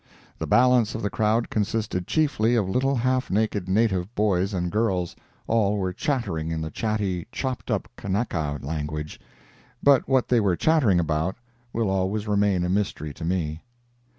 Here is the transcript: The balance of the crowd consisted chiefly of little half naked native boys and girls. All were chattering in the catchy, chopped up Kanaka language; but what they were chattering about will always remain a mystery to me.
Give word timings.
The 0.39 0.47
balance 0.47 0.95
of 0.95 1.03
the 1.03 1.11
crowd 1.11 1.51
consisted 1.51 2.07
chiefly 2.07 2.55
of 2.55 2.67
little 2.67 2.95
half 2.95 3.29
naked 3.29 3.69
native 3.69 4.15
boys 4.15 4.51
and 4.51 4.71
girls. 4.71 5.15
All 5.45 5.77
were 5.77 5.93
chattering 5.93 6.49
in 6.49 6.59
the 6.61 6.71
catchy, 6.71 7.27
chopped 7.31 7.69
up 7.69 7.87
Kanaka 7.97 8.57
language; 8.63 9.19
but 9.83 10.07
what 10.09 10.29
they 10.29 10.39
were 10.39 10.55
chattering 10.55 10.99
about 10.99 11.35
will 11.71 11.91
always 11.91 12.27
remain 12.27 12.63
a 12.63 12.67
mystery 12.69 13.13
to 13.13 13.23
me. 13.23 13.61